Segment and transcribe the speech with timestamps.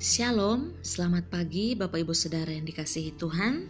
[0.00, 3.68] Shalom, selamat pagi Bapak Ibu Saudara yang dikasihi Tuhan.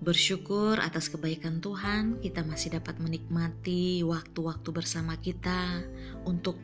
[0.00, 5.84] Bersyukur atas kebaikan Tuhan, kita masih dapat menikmati waktu-waktu bersama kita
[6.24, 6.56] untuk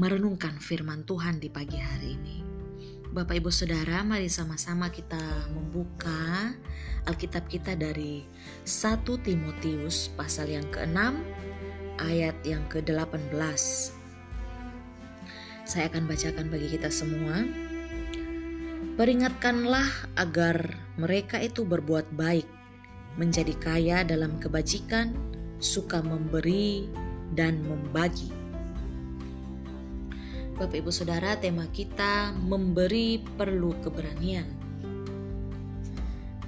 [0.00, 2.40] merenungkan firman Tuhan di pagi hari ini.
[3.12, 5.20] Bapak Ibu Saudara, mari sama-sama kita
[5.52, 6.56] membuka
[7.04, 8.24] Alkitab kita dari
[8.64, 11.20] 1 Timotius pasal yang ke-6
[12.00, 13.36] ayat yang ke-18.
[15.64, 17.63] Saya akan bacakan bagi kita semua.
[18.94, 22.46] Peringatkanlah agar mereka itu berbuat baik,
[23.18, 25.10] menjadi kaya dalam kebajikan,
[25.58, 26.86] suka memberi
[27.34, 28.30] dan membagi.
[30.54, 34.46] Bapak Ibu Saudara, tema kita memberi perlu keberanian.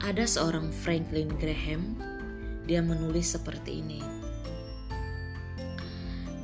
[0.07, 1.99] Ada seorang Franklin Graham,
[2.71, 3.99] dia menulis seperti ini.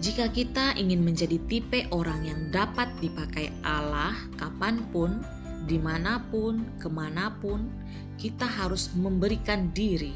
[0.02, 5.22] Jika kita ingin menjadi tipe orang yang dapat dipakai Allah kapan pun,
[5.66, 7.70] di mana pun, ke mana pun,
[8.18, 10.14] kita harus memberikan diri,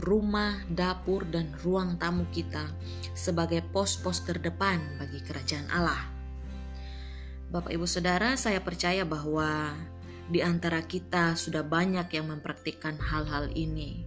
[0.00, 2.72] rumah, dapur, dan ruang tamu kita
[3.12, 6.02] sebagai pos-pos terdepan bagi kerajaan Allah.
[7.48, 9.72] Bapak, ibu, saudara, saya percaya bahwa
[10.28, 14.04] di antara kita sudah banyak yang mempraktikkan hal-hal ini.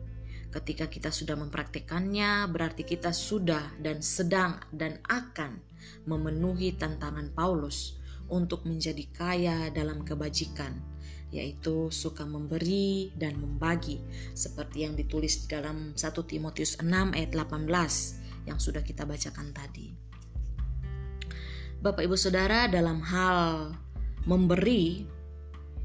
[0.51, 5.63] Ketika kita sudah mempraktikkannya, berarti kita sudah dan sedang dan akan
[6.05, 8.00] memenuhi tantangan Paulus
[8.31, 10.79] untuk menjadi kaya dalam kebajikan,
[11.29, 13.99] yaitu suka memberi dan membagi,
[14.31, 17.67] seperti yang ditulis di dalam 1 Timotius 6 ayat 18
[18.47, 19.91] yang sudah kita bacakan tadi.
[21.81, 23.73] Bapak Ibu Saudara, dalam hal
[24.29, 25.01] memberi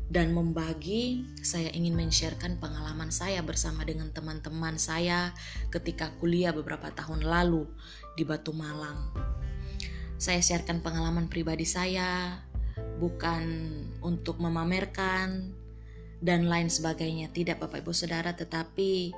[0.06, 5.34] dan membagi, saya ingin men-sharekan pengalaman saya bersama dengan teman-teman saya
[5.72, 7.66] ketika kuliah beberapa tahun lalu
[8.14, 9.10] di Batu Malang.
[10.16, 12.40] Saya sharekan pengalaman pribadi saya,
[12.96, 13.44] bukan
[14.00, 15.52] untuk memamerkan
[16.24, 17.28] dan lain sebagainya.
[17.28, 19.12] Tidak Bapak Ibu Saudara, tetapi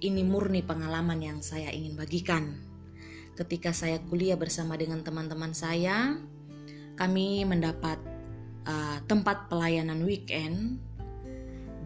[0.00, 2.64] ini murni pengalaman yang saya ingin bagikan.
[3.36, 6.16] Ketika saya kuliah bersama dengan teman-teman saya,
[6.96, 8.00] kami mendapat
[8.64, 10.80] uh, tempat pelayanan weekend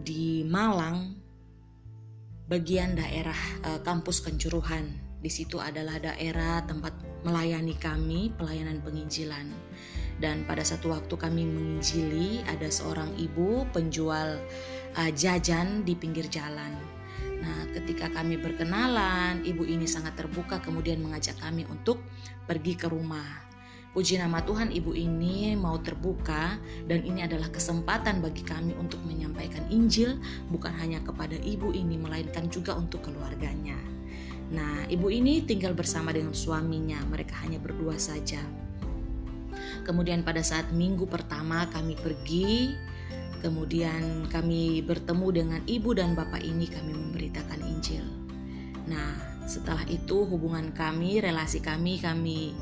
[0.07, 1.19] di Malang,
[2.47, 6.93] bagian daerah uh, kampus Kencuruhan di situ adalah daerah tempat
[7.25, 9.49] melayani kami pelayanan penginjilan.
[10.17, 14.41] Dan pada satu waktu kami menginjili ada seorang ibu penjual
[14.97, 16.73] uh, jajan di pinggir jalan.
[17.37, 22.01] Nah, ketika kami berkenalan, ibu ini sangat terbuka kemudian mengajak kami untuk
[22.49, 23.45] pergi ke rumah.
[23.93, 29.65] Puji nama Tuhan, ibu ini mau terbuka, dan ini adalah kesempatan bagi kami untuk menyampaikan
[29.73, 30.21] Injil,
[30.53, 33.96] bukan hanya kepada ibu ini, melainkan juga untuk keluarganya.
[34.47, 38.39] Nah, ibu ini tinggal bersama dengan suaminya, mereka hanya berdua saja.
[39.83, 42.75] Kemudian pada saat minggu pertama kami pergi,
[43.43, 48.03] kemudian kami bertemu dengan ibu dan bapak ini kami memberitakan Injil.
[48.87, 52.55] Nah, setelah itu hubungan kami, relasi kami kami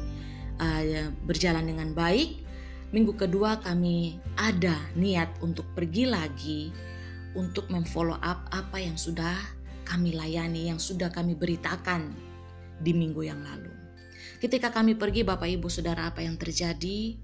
[0.57, 2.45] uh, berjalan dengan baik.
[2.93, 6.69] Minggu kedua kami ada niat untuk pergi lagi
[7.35, 9.35] untuk memfollow up apa yang sudah
[9.85, 12.11] kami layani, yang sudah kami beritakan
[12.81, 13.71] di minggu yang lalu.
[14.41, 17.15] Ketika kami pergi, Bapak Ibu Saudara, apa yang terjadi?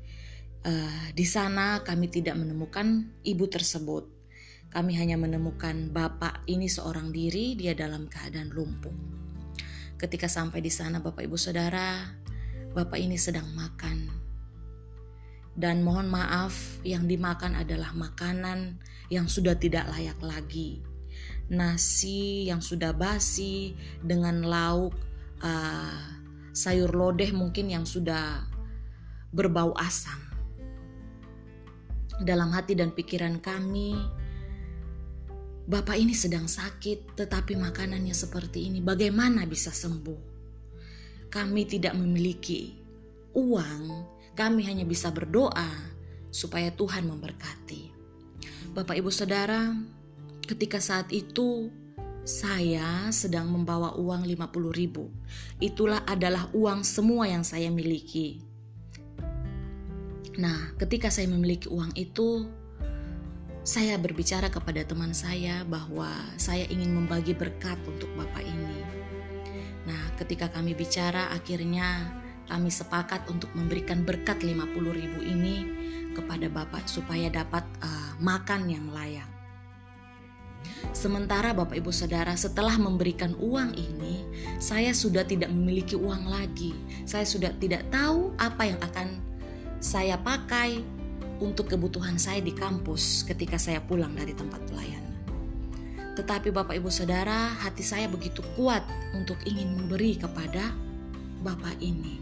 [0.61, 4.05] Uh, di sana kami tidak menemukan ibu tersebut.
[4.72, 8.93] Kami hanya menemukan bapak ini seorang diri, dia dalam keadaan lumpuh.
[9.99, 12.07] Ketika sampai di sana, Bapak Ibu Saudara,
[12.72, 14.07] bapak ini sedang makan.
[15.51, 18.79] Dan mohon maaf, yang dimakan adalah makanan
[19.11, 20.79] yang sudah tidak layak lagi
[21.50, 24.94] nasi yang sudah basi dengan lauk
[25.41, 26.00] uh,
[26.52, 28.46] sayur lodeh mungkin yang sudah
[29.31, 30.19] berbau asam.
[32.22, 33.97] Dalam hati dan pikiran kami,
[35.72, 38.84] Bapak ini sedang sakit, tetapi makanannya seperti ini.
[38.84, 40.19] Bagaimana bisa sembuh?
[41.32, 42.76] Kami tidak memiliki
[43.32, 43.84] uang,
[44.35, 45.72] kami hanya bisa berdoa
[46.28, 47.88] supaya Tuhan memberkati.
[48.76, 49.72] Bapak, ibu, saudara,
[50.52, 51.72] Ketika saat itu
[52.28, 55.08] saya sedang membawa uang 50 ribu.
[55.64, 58.44] Itulah adalah uang semua yang saya miliki.
[60.36, 62.52] Nah, ketika saya memiliki uang itu,
[63.64, 68.84] saya berbicara kepada teman saya bahwa saya ingin membagi berkat untuk Bapak ini.
[69.88, 72.12] Nah, ketika kami bicara, akhirnya
[72.52, 74.68] kami sepakat untuk memberikan berkat 50
[75.00, 75.64] ribu ini
[76.12, 79.41] kepada Bapak supaya dapat uh, makan yang layak.
[80.91, 84.28] Sementara Bapak Ibu Saudara setelah memberikan uang ini,
[84.59, 86.75] saya sudah tidak memiliki uang lagi.
[87.08, 89.17] Saya sudah tidak tahu apa yang akan
[89.81, 90.84] saya pakai
[91.41, 95.09] untuk kebutuhan saya di kampus ketika saya pulang dari tempat pelayanan.
[96.13, 98.84] Tetapi Bapak Ibu Saudara, hati saya begitu kuat
[99.17, 100.69] untuk ingin memberi kepada
[101.41, 102.22] Bapak ini.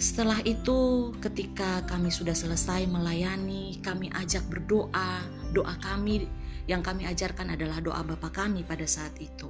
[0.00, 5.20] Setelah itu, ketika kami sudah selesai melayani, kami ajak berdoa.
[5.52, 6.24] Doa kami
[6.68, 9.48] yang kami ajarkan adalah doa Bapak kami pada saat itu.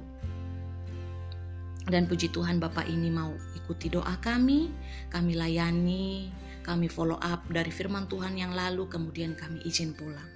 [1.87, 4.69] Dan puji Tuhan Bapak ini mau ikuti doa kami,
[5.09, 6.29] kami layani,
[6.61, 10.29] kami follow up dari firman Tuhan yang lalu, kemudian kami izin pulang.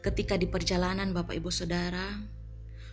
[0.00, 2.16] Ketika di perjalanan Bapak Ibu Saudara,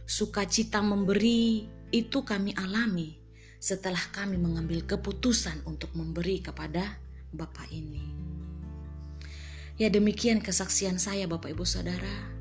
[0.03, 1.63] sukacita memberi
[1.95, 3.15] itu kami alami
[3.57, 6.99] setelah kami mengambil keputusan untuk memberi kepada
[7.31, 8.03] Bapak ini.
[9.79, 12.36] Ya demikian kesaksian saya Bapak Ibu Saudara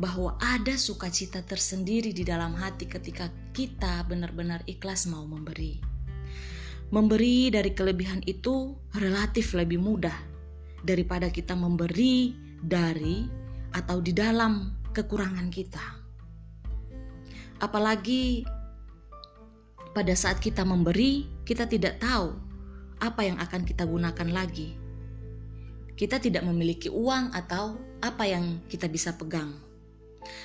[0.00, 5.82] bahwa ada sukacita tersendiri di dalam hati ketika kita benar-benar ikhlas mau memberi.
[6.92, 10.16] Memberi dari kelebihan itu relatif lebih mudah
[10.84, 13.24] daripada kita memberi dari
[13.72, 15.86] atau di dalam kekurangan kita.
[17.64, 18.44] Apalagi
[19.92, 22.36] pada saat kita memberi, kita tidak tahu
[23.00, 24.76] apa yang akan kita gunakan lagi.
[25.92, 29.71] Kita tidak memiliki uang atau apa yang kita bisa pegang.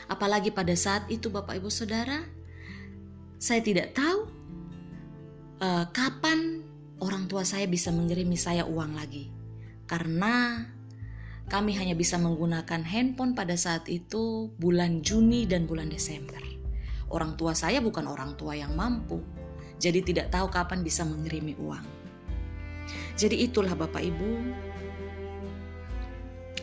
[0.09, 2.25] Apalagi pada saat itu, Bapak Ibu Saudara,
[3.37, 4.25] saya tidak tahu
[5.61, 6.65] uh, kapan
[6.97, 9.29] orang tua saya bisa mengirimi saya uang lagi,
[9.85, 10.65] karena
[11.47, 16.41] kami hanya bisa menggunakan handphone pada saat itu bulan Juni dan bulan Desember.
[17.07, 19.21] Orang tua saya bukan orang tua yang mampu,
[19.77, 21.85] jadi tidak tahu kapan bisa mengirimi uang.
[23.15, 24.31] Jadi itulah Bapak Ibu,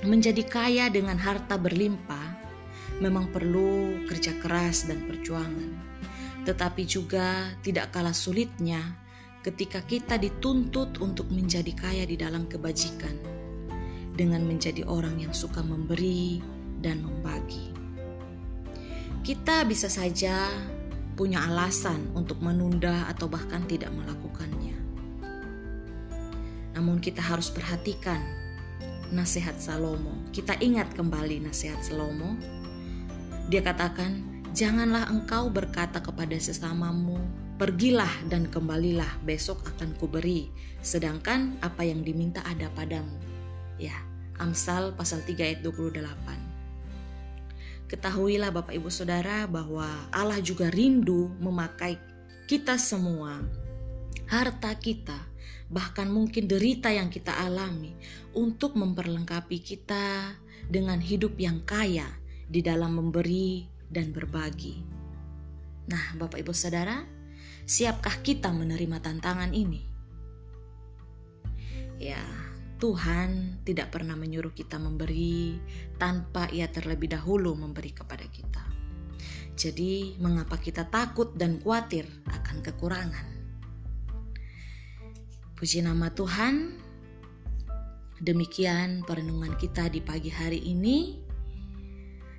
[0.05, 2.34] menjadi kaya dengan harta berlimpah
[3.03, 5.71] memang perlu kerja keras dan perjuangan.
[6.45, 8.83] Tetapi juga tidak kalah sulitnya
[9.41, 13.17] ketika kita dituntut untuk menjadi kaya di dalam kebajikan
[14.15, 16.39] dengan menjadi orang yang suka memberi
[16.81, 17.75] dan membagi.
[19.25, 20.53] Kita bisa saja
[21.17, 24.77] punya alasan untuk menunda atau bahkan tidak melakukannya.
[26.75, 28.21] Namun kita harus perhatikan
[29.15, 30.27] nasihat Salomo.
[30.35, 32.35] Kita ingat kembali nasihat Salomo.
[33.45, 34.25] Dia katakan,
[34.57, 37.21] "Janganlah engkau berkata kepada sesamamu,
[37.61, 40.49] pergilah dan kembalilah, besok akan kuberi,
[40.81, 43.21] sedangkan apa yang diminta ada padamu."
[43.77, 44.01] Ya,
[44.41, 46.41] Amsal pasal 3 ayat 28.
[47.85, 52.01] Ketahuilah Bapak Ibu Saudara bahwa Allah juga rindu memakai
[52.49, 53.45] kita semua,
[54.25, 55.21] harta kita,
[55.69, 57.93] bahkan mungkin derita yang kita alami
[58.33, 60.33] untuk memperlengkapi kita
[60.65, 62.09] dengan hidup yang kaya
[62.49, 64.81] di dalam memberi dan berbagi.
[65.85, 67.05] Nah, Bapak Ibu Saudara,
[67.69, 69.85] siapkah kita menerima tantangan ini?
[72.01, 72.21] Ya,
[72.81, 75.57] Tuhan tidak pernah menyuruh kita memberi
[75.97, 78.65] tanpa Ia terlebih dahulu memberi kepada kita.
[79.55, 83.27] Jadi, mengapa kita takut dan khawatir akan kekurangan?
[85.55, 86.83] Puji nama Tuhan.
[88.19, 91.24] Demikian perenungan kita di pagi hari ini.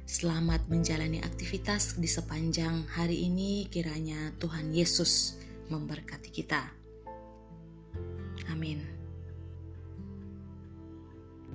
[0.05, 3.65] Selamat menjalani aktivitas di sepanjang hari ini.
[3.65, 5.41] Kiranya Tuhan Yesus
[5.73, 6.61] memberkati kita.
[8.53, 8.85] Amin.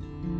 [0.00, 0.39] thank you